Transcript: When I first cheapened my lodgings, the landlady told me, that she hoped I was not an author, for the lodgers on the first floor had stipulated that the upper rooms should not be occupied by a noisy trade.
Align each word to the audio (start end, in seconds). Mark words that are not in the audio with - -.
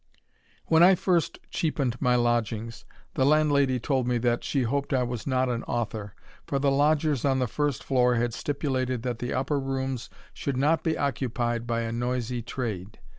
When 0.65 0.81
I 0.81 0.95
first 0.95 1.37
cheapened 1.51 2.01
my 2.01 2.15
lodgings, 2.15 2.85
the 3.13 3.23
landlady 3.23 3.79
told 3.79 4.07
me, 4.07 4.17
that 4.17 4.43
she 4.43 4.63
hoped 4.63 4.95
I 4.95 5.03
was 5.03 5.27
not 5.27 5.47
an 5.47 5.61
author, 5.65 6.15
for 6.47 6.57
the 6.57 6.71
lodgers 6.71 7.23
on 7.23 7.37
the 7.37 7.45
first 7.45 7.83
floor 7.83 8.15
had 8.15 8.33
stipulated 8.33 9.03
that 9.03 9.19
the 9.19 9.31
upper 9.33 9.59
rooms 9.59 10.09
should 10.33 10.57
not 10.57 10.81
be 10.83 10.97
occupied 10.97 11.67
by 11.67 11.81
a 11.81 11.91
noisy 11.91 12.41
trade. 12.41 12.99